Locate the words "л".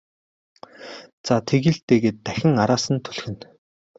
1.75-1.79